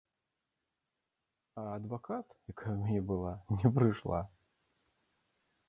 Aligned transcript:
А 1.63 1.65
адвакат, 1.73 2.27
якая 2.53 2.71
ў 2.73 2.79
мяне 2.87 3.01
была, 3.13 3.33
не 3.59 3.73
прыйшла. 3.79 4.25